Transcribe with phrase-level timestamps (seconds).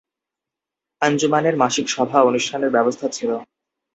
[1.01, 3.31] আঞ্জুমানের মাসিক সভা অনুষ্ঠানের ব্যবস্থা ছিল।